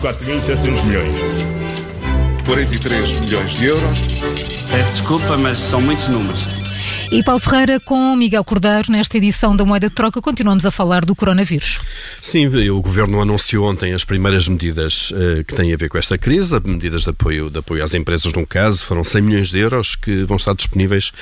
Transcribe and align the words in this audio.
4.700 0.00 0.84
milhões. 0.84 1.12
43 2.44 3.20
milhões 3.20 3.50
de 3.52 3.66
euros. 3.66 3.98
Peço 4.70 4.92
desculpa, 4.92 5.36
mas 5.38 5.58
são 5.58 5.80
muitos 5.80 6.08
números. 6.08 6.63
E 7.14 7.22
Paulo 7.22 7.38
Ferreira 7.38 7.78
com 7.78 8.16
Miguel 8.16 8.42
Cordeiro, 8.42 8.90
nesta 8.90 9.16
edição 9.16 9.54
da 9.54 9.64
Moeda 9.64 9.88
de 9.88 9.94
Troca, 9.94 10.20
continuamos 10.20 10.66
a 10.66 10.72
falar 10.72 11.04
do 11.04 11.14
coronavírus. 11.14 11.80
Sim, 12.20 12.48
o 12.48 12.82
Governo 12.82 13.22
anunciou 13.22 13.70
ontem 13.70 13.92
as 13.92 14.04
primeiras 14.04 14.48
medidas 14.48 15.12
uh, 15.12 15.44
que 15.46 15.54
têm 15.54 15.72
a 15.72 15.76
ver 15.76 15.88
com 15.88 15.96
esta 15.96 16.18
crise, 16.18 16.58
medidas 16.64 17.02
de 17.02 17.10
apoio, 17.10 17.48
de 17.48 17.60
apoio 17.60 17.84
às 17.84 17.94
empresas, 17.94 18.32
num 18.32 18.44
caso, 18.44 18.84
foram 18.84 19.04
100 19.04 19.22
milhões 19.22 19.50
de 19.50 19.60
euros 19.60 19.94
que 19.94 20.24
vão 20.24 20.36
estar 20.36 20.56
disponíveis 20.56 21.12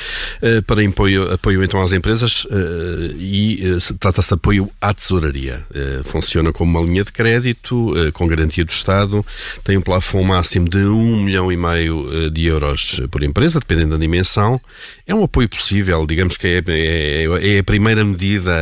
uh, 0.40 0.62
para 0.62 0.82
apoio, 0.82 1.30
apoio 1.30 1.62
então 1.62 1.82
às 1.82 1.92
empresas 1.92 2.46
uh, 2.46 3.14
e 3.18 3.76
trata-se 4.00 4.28
de 4.28 4.34
apoio 4.34 4.70
à 4.80 4.94
tesouraria. 4.94 5.62
funciona 6.04 6.54
como 6.54 6.78
uma 6.78 6.86
linha 6.86 7.04
de 7.04 7.12
crédito, 7.12 7.92
com 8.14 8.26
garantia 8.26 8.64
do 8.64 8.70
Estado, 8.70 9.22
tem 9.62 9.76
um 9.76 9.82
plafond 9.82 10.26
máximo 10.26 10.70
de 10.70 10.78
1 10.78 11.22
milhão 11.22 11.52
e 11.52 11.56
meio 11.58 12.30
de 12.30 12.46
euros 12.46 12.98
por 13.10 13.22
empresa, 13.22 13.60
dependendo 13.60 13.90
da 13.90 13.98
dimensão. 13.98 14.58
É 15.06 15.14
um 15.14 15.24
apoio 15.24 15.50
possível 15.50 15.81
possível. 15.82 16.06
Digamos 16.06 16.36
que 16.36 16.46
é, 16.46 16.62
é, 16.68 17.54
é, 17.54 17.58
a 17.58 17.64
primeira 17.64 18.04
medida 18.04 18.52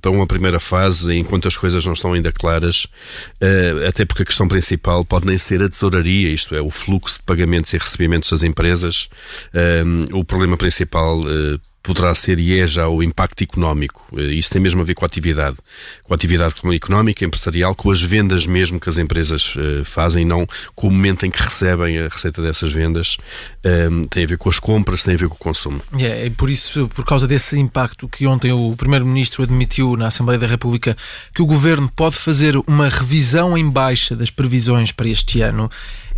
para 0.00 0.10
uma 0.10 0.26
primeira 0.26 0.60
fase, 0.60 1.12
enquanto 1.16 1.48
as 1.48 1.56
coisas 1.56 1.84
não 1.84 1.92
estão 1.92 2.12
ainda 2.12 2.32
claras, 2.32 2.84
uh, 2.84 3.88
até 3.88 4.04
porque 4.04 4.22
a 4.22 4.26
questão 4.26 4.46
principal 4.46 5.04
pode 5.04 5.26
nem 5.26 5.36
ser 5.36 5.62
a 5.62 5.68
tesouraria, 5.68 6.28
isto 6.28 6.54
é, 6.54 6.60
o 6.60 6.70
fluxo 6.70 7.18
de 7.18 7.24
pagamentos 7.24 7.72
e 7.72 7.78
recebimentos 7.78 8.30
das 8.30 8.42
empresas. 8.42 9.08
Uh, 9.52 10.18
o 10.18 10.24
problema 10.24 10.56
principal 10.56 11.20
uh, 11.20 11.60
poderá 11.82 12.14
ser 12.14 12.38
e 12.38 12.58
é 12.58 12.66
já 12.66 12.88
o 12.88 13.02
impacto 13.02 13.42
económico. 13.42 14.06
Eh, 14.16 14.34
isso 14.34 14.50
tem 14.50 14.60
mesmo 14.60 14.80
a 14.80 14.84
ver 14.84 14.94
com 14.94 15.04
a 15.04 15.06
atividade, 15.06 15.56
com 16.02 16.12
a 16.12 16.16
atividade 16.16 16.54
económica, 16.74 17.24
empresarial, 17.24 17.74
com 17.74 17.90
as 17.90 18.02
vendas 18.02 18.46
mesmo 18.46 18.78
que 18.78 18.88
as 18.88 18.98
empresas 18.98 19.54
uh, 19.56 19.84
fazem, 19.84 20.24
não 20.24 20.46
com 20.74 20.88
o 20.88 20.90
momento 20.90 21.24
em 21.24 21.30
que 21.30 21.42
recebem 21.42 21.98
a 21.98 22.08
receita 22.08 22.42
dessas 22.42 22.72
vendas. 22.72 23.16
Ehm, 23.64 24.04
tem 24.04 24.24
a 24.24 24.26
ver 24.26 24.38
com 24.38 24.48
as 24.48 24.58
compras, 24.58 25.02
tem 25.02 25.14
a 25.14 25.16
ver 25.16 25.28
com 25.28 25.34
o 25.34 25.38
consumo. 25.38 25.80
É, 25.98 26.26
é 26.26 26.30
por 26.30 26.50
isso, 26.50 26.88
por 26.88 27.04
causa 27.04 27.26
desse 27.26 27.58
impacto 27.58 28.08
que 28.08 28.26
ontem 28.26 28.52
o 28.52 28.74
Primeiro-Ministro 28.76 29.42
admitiu 29.42 29.96
na 29.96 30.08
Assembleia 30.08 30.38
da 30.38 30.46
República 30.46 30.96
que 31.34 31.42
o 31.42 31.46
Governo 31.46 31.90
pode 31.94 32.16
fazer 32.16 32.56
uma 32.66 32.88
revisão 32.88 33.56
em 33.56 33.68
baixa 33.68 34.14
das 34.14 34.30
previsões 34.30 34.92
para 34.92 35.08
este 35.08 35.40
ano 35.40 35.70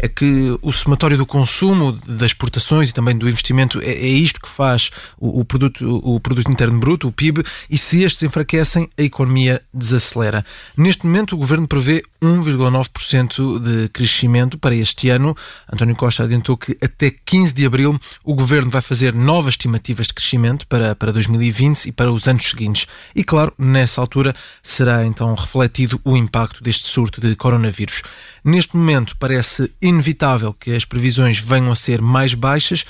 é 0.02 0.08
que 0.08 0.58
o 0.60 0.72
somatório 0.72 1.16
do 1.16 1.24
consumo, 1.24 1.92
das 1.92 2.32
exportações 2.32 2.90
e 2.90 2.92
também 2.92 3.16
do 3.16 3.28
investimento 3.28 3.80
é, 3.80 3.92
é 3.92 4.08
isto 4.08 4.40
que 4.40 4.48
faz 4.48 4.90
o, 5.16 5.40
o, 5.40 5.44
produto, 5.52 6.00
o 6.02 6.18
produto 6.18 6.50
interno 6.50 6.78
bruto, 6.78 7.08
o 7.08 7.12
PIB, 7.12 7.44
e 7.68 7.76
se 7.76 8.02
estes 8.02 8.22
enfraquecem, 8.22 8.88
a 8.96 9.02
economia 9.02 9.60
desacelera. 9.72 10.44
Neste 10.76 11.04
momento, 11.04 11.34
o 11.34 11.38
governo 11.38 11.68
prevê 11.68 12.02
1,9% 12.22 13.58
de 13.60 13.88
crescimento 13.90 14.56
para 14.56 14.74
este 14.74 15.10
ano. 15.10 15.36
António 15.70 15.94
Costa 15.94 16.22
adiantou 16.22 16.56
que 16.56 16.76
até 16.82 17.10
15 17.10 17.52
de 17.52 17.66
abril 17.66 18.00
o 18.24 18.34
governo 18.34 18.70
vai 18.70 18.80
fazer 18.80 19.14
novas 19.14 19.54
estimativas 19.54 20.06
de 20.06 20.14
crescimento 20.14 20.66
para, 20.66 20.94
para 20.94 21.12
2020 21.12 21.86
e 21.86 21.92
para 21.92 22.10
os 22.10 22.26
anos 22.26 22.48
seguintes. 22.48 22.86
E 23.14 23.22
claro, 23.22 23.52
nessa 23.58 24.00
altura 24.00 24.34
será 24.62 25.04
então 25.04 25.34
refletido 25.34 26.00
o 26.04 26.16
impacto 26.16 26.62
deste 26.62 26.88
surto 26.88 27.20
de 27.20 27.36
coronavírus. 27.36 28.02
Neste 28.42 28.76
momento 28.76 29.16
parece 29.18 29.70
inevitável 29.82 30.54
que 30.54 30.74
as 30.74 30.84
previsões 30.84 31.38
venham 31.38 31.72
a 31.72 31.76
ser 31.76 32.00
mais 32.00 32.32
baixas 32.32 32.84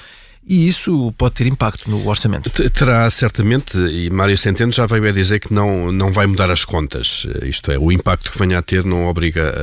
e 0.47 0.67
isso 0.67 1.12
pode 1.17 1.35
ter 1.35 1.47
impacto 1.47 1.89
no 1.89 2.07
orçamento. 2.09 2.51
Terá 2.71 3.09
certamente, 3.11 3.79
e 3.79 4.11
Mário 4.11 4.37
Centeno 4.37 4.73
já 4.73 4.87
veio 4.87 5.09
a 5.09 5.12
dizer 5.12 5.39
que 5.39 5.55
não, 5.55 5.93
não 5.93 6.11
vai 6.11 6.27
mudar 6.27 6.51
as 6.51 6.65
contas. 6.65 7.27
Isto 7.43 7.71
é, 7.71 7.79
o 7.79 7.93
impacto 7.93 8.33
que 8.33 8.39
venha 8.39 8.59
a 8.59 8.63
ter 8.63 8.85
não 8.85 9.07
obriga 9.07 9.55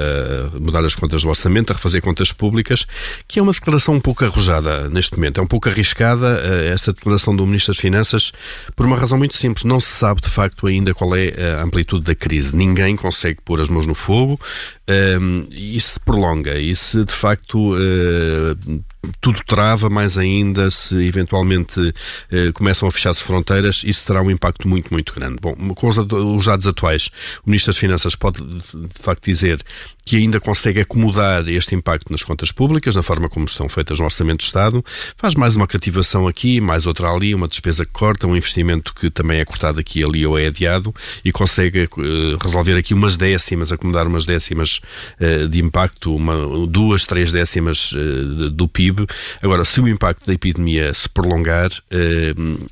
a 0.56 0.60
mudar 0.60 0.86
as 0.86 0.96
contas 0.96 1.24
do 1.24 1.30
orçamento, 1.30 1.72
a 1.72 1.76
refazer 1.76 2.02
contas 2.02 2.32
públicas, 2.32 2.86
que 3.28 3.40
é 3.40 3.42
uma 3.42 3.52
declaração 3.52 3.96
um 3.96 4.00
pouco 4.00 4.24
arrojada 4.24 4.90
neste 4.90 5.16
momento. 5.16 5.40
É 5.40 5.44
um 5.44 5.48
pouco 5.48 5.68
arriscada 5.68 6.42
eh, 6.44 6.72
esta 6.74 6.94
declaração 6.94 7.36
do 7.36 7.46
Ministro 7.46 7.74
das 7.74 7.82
Finanças 7.82 8.32
por 8.76 8.86
uma 8.86 8.96
razão 8.96 9.18
muito 9.18 9.36
simples. 9.36 9.66
Não 9.66 9.80
se 9.80 9.92
sabe 9.92 10.22
de 10.22 10.30
facto 10.30 10.66
ainda 10.66 10.94
qual 10.94 11.14
é 11.16 11.58
a 11.58 11.62
amplitude 11.62 12.06
da 12.06 12.16
crise. 12.16 12.56
Ninguém 12.56 12.96
consegue 12.96 13.40
pôr 13.44 13.60
as 13.60 13.68
mãos 13.68 13.86
no 13.86 13.94
fogo. 13.94 14.40
Ehm, 14.88 15.46
isso 15.52 15.92
se 15.94 16.00
prolonga. 16.00 16.58
E 16.58 16.74
se 16.76 17.04
de 17.04 17.14
facto 17.14 17.76
tudo 19.22 19.40
trava 19.46 19.90
mais 19.90 20.18
ainda 20.18 20.70
se 20.70 20.96
eventualmente 21.06 21.94
eh, 22.32 22.52
começam 22.54 22.88
a 22.88 22.92
fechar-se 22.92 23.24
fronteiras, 23.24 23.82
isso 23.86 24.06
terá 24.06 24.22
um 24.22 24.30
impacto 24.30 24.68
muito, 24.68 24.92
muito 24.92 25.14
grande. 25.14 25.38
Bom, 25.42 25.56
com 25.74 25.88
os, 25.88 25.98
os 25.98 26.46
dados 26.46 26.68
atuais, 26.68 27.10
o 27.46 27.50
Ministro 27.50 27.72
das 27.72 27.78
Finanças 27.78 28.16
pode 28.16 28.44
de 28.44 29.02
facto 29.02 29.24
dizer 29.24 29.64
que 30.10 30.16
ainda 30.16 30.40
consegue 30.40 30.82
acomodar 30.82 31.48
este 31.48 31.76
impacto 31.76 32.12
nas 32.12 32.24
contas 32.24 32.52
públicas, 32.52 32.96
na 32.96 33.04
forma 33.04 33.30
como 33.30 33.46
estão 33.46 33.70
feitas 33.70 34.00
no 34.00 34.06
Orçamento 34.06 34.40
de 34.40 34.46
Estado, 34.46 34.84
faz 35.16 35.36
mais 35.36 35.56
uma 35.56 35.68
cativação 35.68 36.28
aqui, 36.28 36.60
mais 36.60 36.88
outra 36.88 37.12
ali, 37.12 37.36
uma 37.36 37.48
despesa 37.48 37.86
que 37.86 37.92
corta, 37.92 38.26
um 38.26 38.36
investimento 38.36 38.92
que 38.96 39.12
também 39.12 39.40
é 39.40 39.46
cortado 39.46 39.80
aqui 39.80 40.04
ali 40.04 40.26
ou 40.26 40.36
é 40.38 40.48
adiado 40.48 40.94
e 41.24 41.32
consegue 41.32 41.84
uh, 41.84 42.38
resolver 42.42 42.76
aqui 42.76 42.96
umas 42.96 43.18
décimas, 43.18 43.72
acomodar 43.72 44.08
umas 44.08 44.26
décimas 44.26 44.82
uh, 45.22 45.48
de 45.48 45.62
impacto, 45.62 46.16
uma, 46.16 46.66
duas, 46.66 47.06
três 47.06 47.32
décimas 47.32 47.92
uh, 47.92 48.50
do 48.50 48.68
PIB. 48.68 48.89
Agora, 49.42 49.66
se 49.66 49.80
o 49.82 49.88
impacto 49.88 50.26
da 50.26 50.34
epidemia 50.34 50.94
se 50.94 51.08
prolongar, 51.10 51.72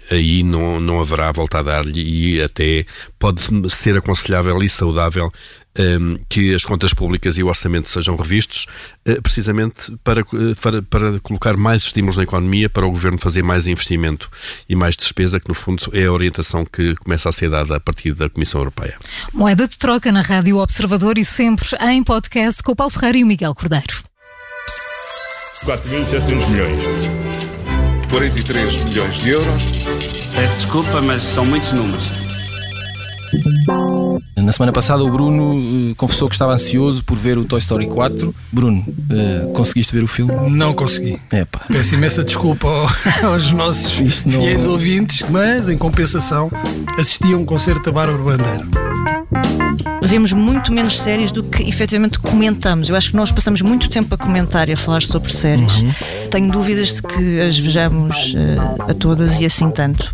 aí 0.09 0.44
não, 0.44 0.79
não 0.79 1.00
haverá 1.00 1.31
volta 1.31 1.59
a 1.59 1.63
dar-lhe 1.63 2.38
e 2.38 2.41
até 2.41 2.85
pode 3.19 3.41
ser 3.69 3.97
aconselhável 3.97 4.61
e 4.61 4.69
saudável 4.69 5.31
um, 5.79 6.17
que 6.28 6.53
as 6.53 6.66
contas 6.66 6.94
públicas 6.94 7.38
e 7.38 7.44
o 7.44 7.47
orçamento 7.47 7.89
sejam 7.89 8.16
revistos, 8.16 8.66
uh, 9.07 9.22
precisamente 9.22 9.95
para, 10.03 10.23
para, 10.61 10.81
para, 10.81 11.19
colocar 11.19 11.55
mais 11.55 11.83
estímulos 11.83 12.17
na 12.17 12.23
economia, 12.23 12.69
para 12.69 12.85
o 12.85 12.91
governo 12.91 13.17
fazer 13.17 13.44
mais 13.44 13.67
investimento 13.67 14.29
e 14.67 14.75
mais 14.75 14.95
despesa, 14.95 15.39
que 15.39 15.47
no 15.47 15.53
fundo 15.53 15.89
é 15.94 16.05
a 16.05 16.11
orientação 16.11 16.66
que 16.66 16.95
começa 16.95 17.29
a 17.29 17.31
ser 17.31 17.49
dada 17.49 17.75
a 17.75 17.79
partir 17.79 18.13
da 18.13 18.29
Comissão 18.29 18.61
Europeia. 18.61 18.97
Moeda 19.34 19.67
de 19.67 19.78
troca 19.78 20.11
na 20.11 20.22
Rádio 20.22 20.57
Observador 20.57 21.17
e 21.17 21.25
sempre 21.25 21.67
em 21.81 22.03
podcast 22.03 22.63
com 22.63 22.72
o 22.72 22.75
Paulo 22.75 22.91
Ferreira 22.91 23.19
e 23.19 23.23
o 23.23 23.28
Miguel 23.28 23.53
Cordeiro. 23.53 24.07
4.700 25.67 26.50
milhões. 26.50 26.78
43 28.09 28.85
milhões 28.85 29.16
de 29.16 29.31
euros. 29.31 29.63
Peço 30.33 30.55
desculpa, 30.55 31.01
mas 31.01 31.22
são 31.22 31.45
muitos 31.45 31.73
números. 31.73 32.09
Na 34.38 34.53
semana 34.53 34.72
passada 34.72 35.03
o 35.03 35.11
Bruno 35.11 35.57
uh, 35.57 35.95
confessou 35.95 36.29
que 36.29 36.35
estava 36.35 36.53
ansioso 36.53 37.03
por 37.03 37.17
ver 37.17 37.38
o 37.38 37.44
Toy 37.44 37.59
Story 37.59 37.85
4. 37.85 38.33
Bruno, 38.50 38.79
uh, 38.88 39.51
conseguiste 39.51 39.94
ver 39.94 40.03
o 40.03 40.07
filme? 40.07 40.33
Não 40.50 40.73
consegui. 40.73 41.19
Epa. 41.33 41.59
Peço 41.67 41.95
imensa 41.95 42.23
desculpa 42.23 42.69
aos 43.23 43.51
nossos 43.51 43.91
fiéis 43.91 44.66
ouvintes, 44.66 45.25
mas 45.29 45.67
em 45.67 45.78
compensação 45.78 46.49
assisti 46.97 47.34
a 47.34 47.38
um 47.38 47.44
concerto 47.44 47.84
da 47.84 47.91
Bárbara 47.91 48.23
Bandeira 48.23 48.86
vemos 50.07 50.31
muito 50.31 50.72
menos 50.72 51.00
séries 51.00 51.31
do 51.31 51.44
que 51.44 51.63
efetivamente 51.63 52.18
comentamos. 52.19 52.90
Eu 52.90 52.95
acho 52.95 53.12
que 53.12 53.16
nós 53.16 53.31
passamos 53.31 53.62
muito 53.62 53.90
tempo 53.90 54.16
a 54.16 54.18
comentar 54.18 54.69
e 54.69 54.73
a 54.73 54.78
falar 54.78 55.01
sobre 55.01 55.31
séries. 55.31 55.81
Uhum. 55.81 55.94
Tenho 56.31 56.51
dúvidas 56.51 56.94
de 56.94 57.01
que 57.03 57.41
as 57.41 57.57
vejamos 57.57 58.34
uh, 58.34 58.90
a 58.90 58.94
todas 58.94 59.40
e 59.41 59.46
assim 59.46 59.69
tanto. 59.69 60.13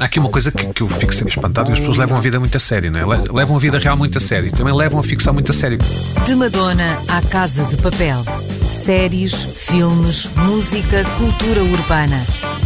Há 0.00 0.04
aqui 0.04 0.18
uma 0.18 0.28
coisa 0.28 0.50
que, 0.50 0.66
que 0.66 0.82
eu 0.82 0.88
fico 0.88 1.14
sempre 1.14 1.30
espantado: 1.30 1.72
as 1.72 1.78
pessoas 1.78 1.96
levam 1.96 2.18
a 2.18 2.20
vida 2.20 2.40
muito 2.40 2.56
a 2.56 2.60
sério, 2.60 2.90
não 2.90 3.00
é? 3.00 3.22
Levam 3.32 3.56
a 3.56 3.58
vida 3.58 3.78
real 3.78 3.96
muito 3.96 4.18
a 4.18 4.20
sério. 4.20 4.50
Também 4.52 4.74
levam 4.74 4.98
a 4.98 5.02
ficção 5.02 5.32
muito 5.32 5.50
a 5.50 5.54
sério. 5.54 5.78
De 6.24 6.34
Madonna 6.34 6.98
à 7.08 7.22
Casa 7.22 7.64
de 7.64 7.76
Papel. 7.76 8.24
Séries, 8.72 9.34
filmes, 9.34 10.28
música, 10.36 11.04
cultura 11.16 11.62
urbana. 11.62 12.24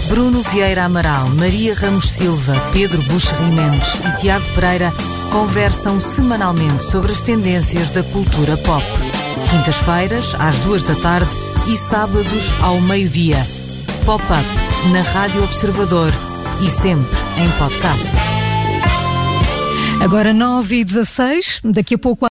Bruno 0.09 0.43
Vieira 0.51 0.85
Amaral, 0.85 1.29
Maria 1.29 1.75
Ramos 1.75 2.09
Silva, 2.09 2.55
Pedro 2.73 3.01
Buxa 3.03 3.37
Rimendes 3.37 3.95
e 3.95 4.17
Tiago 4.17 4.45
Pereira 4.55 4.93
conversam 5.31 6.01
semanalmente 6.01 6.83
sobre 6.83 7.13
as 7.13 7.21
tendências 7.21 7.91
da 7.91 8.03
cultura 8.03 8.57
pop. 8.59 8.85
Quintas-feiras, 9.51 10.35
às 10.39 10.59
duas 10.59 10.83
da 10.83 10.95
tarde 10.97 11.31
e 11.69 11.77
sábados 11.77 12.53
ao 12.61 12.81
meio-dia. 12.81 13.39
Pop-up 14.05 14.91
na 14.93 15.03
Rádio 15.03 15.43
Observador 15.45 16.11
e 16.65 16.69
sempre 16.69 17.17
em 17.39 17.51
podcast. 17.59 18.11
Agora 20.03 20.33
9 20.33 20.77
e 20.77 20.85
16, 20.85 21.61
daqui 21.63 21.95
a 21.95 21.99
pouco 21.99 22.25